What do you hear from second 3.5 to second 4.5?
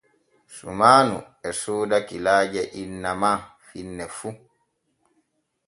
finne fu.